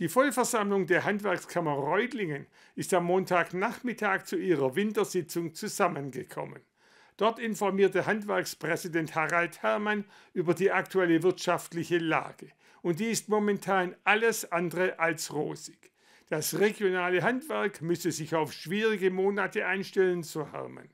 [0.00, 6.62] Die Vollversammlung der Handwerkskammer Reutlingen ist am Montagnachmittag zu ihrer Wintersitzung zusammengekommen.
[7.18, 12.48] Dort informierte Handwerkspräsident Harald Herrmann über die aktuelle wirtschaftliche Lage.
[12.80, 15.92] Und die ist momentan alles andere als rosig.
[16.30, 20.88] Das regionale Handwerk müsse sich auf schwierige Monate einstellen, so Herrmann.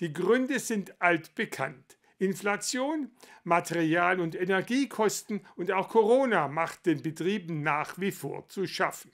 [0.00, 1.97] Die Gründe sind altbekannt.
[2.18, 3.10] Inflation,
[3.44, 9.12] Material- und Energiekosten und auch Corona macht den Betrieben nach wie vor zu schaffen.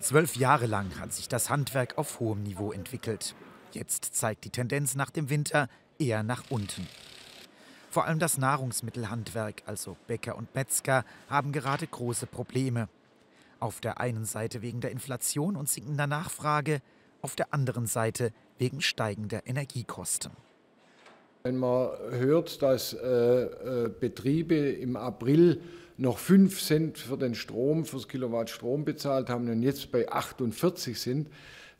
[0.00, 3.34] Zwölf Jahre lang hat sich das Handwerk auf hohem Niveau entwickelt.
[3.72, 6.88] Jetzt zeigt die Tendenz nach dem Winter eher nach unten.
[7.90, 12.88] Vor allem das Nahrungsmittelhandwerk, also Bäcker und Metzger, haben gerade große Probleme.
[13.58, 16.80] Auf der einen Seite wegen der Inflation und sinkender Nachfrage,
[17.20, 20.32] auf der anderen Seite wegen steigender Energiekosten.
[21.42, 25.60] Wenn man hört, dass äh, äh, Betriebe im April
[25.96, 31.00] noch 5 Cent für den Strom, fürs Kilowatt Strom bezahlt haben und jetzt bei 48
[31.00, 31.28] sind,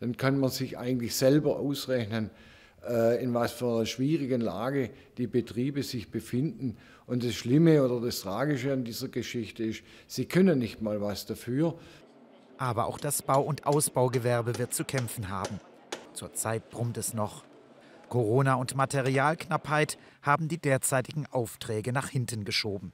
[0.01, 2.30] dann kann man sich eigentlich selber ausrechnen,
[2.88, 6.79] äh, in was für einer schwierigen Lage die Betriebe sich befinden.
[7.07, 11.26] Und das Schlimme oder das Tragische an dieser Geschichte ist, sie können nicht mal was
[11.26, 11.74] dafür.
[12.57, 15.60] Aber auch das Bau- und Ausbaugewerbe wird zu kämpfen haben.
[16.15, 17.49] Zurzeit brummt es noch.
[18.11, 22.93] Corona und Materialknappheit haben die derzeitigen Aufträge nach hinten geschoben.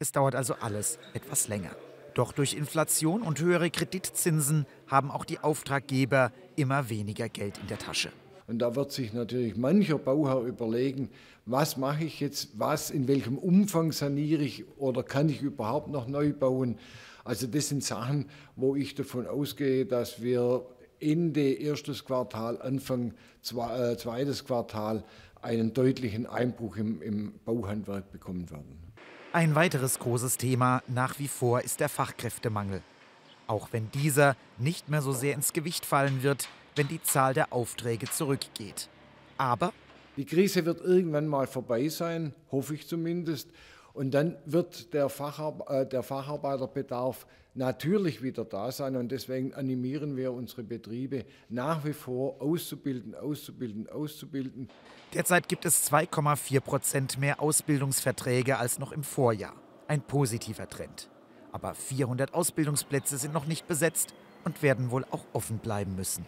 [0.00, 1.70] Es dauert also alles etwas länger.
[2.14, 7.78] Doch durch Inflation und höhere Kreditzinsen haben auch die Auftraggeber immer weniger Geld in der
[7.78, 8.10] Tasche.
[8.48, 11.08] Und da wird sich natürlich mancher Bauherr überlegen,
[11.46, 16.08] was mache ich jetzt, was, in welchem Umfang saniere ich oder kann ich überhaupt noch
[16.08, 16.78] neu bauen.
[17.24, 18.26] Also das sind Sachen,
[18.56, 20.66] wo ich davon ausgehe, dass wir
[21.02, 25.04] Ende erstes Quartal, Anfang äh, zweites Quartal
[25.42, 28.78] einen deutlichen Einbruch im, im Bauhandwerk bekommen werden.
[29.32, 32.82] Ein weiteres großes Thema nach wie vor ist der Fachkräftemangel.
[33.46, 37.52] Auch wenn dieser nicht mehr so sehr ins Gewicht fallen wird, wenn die Zahl der
[37.52, 38.88] Aufträge zurückgeht.
[39.38, 39.72] Aber
[40.16, 43.48] die Krise wird irgendwann mal vorbei sein, hoffe ich zumindest.
[43.94, 48.96] Und dann wird der, Fachar äh, der Facharbeiterbedarf natürlich wieder da sein.
[48.96, 54.68] Und deswegen animieren wir unsere Betriebe nach wie vor auszubilden, auszubilden, auszubilden.
[55.12, 59.54] Derzeit gibt es 2,4 Prozent mehr Ausbildungsverträge als noch im Vorjahr.
[59.88, 61.10] Ein positiver Trend.
[61.52, 64.14] Aber 400 Ausbildungsplätze sind noch nicht besetzt
[64.44, 66.26] und werden wohl auch offen bleiben müssen.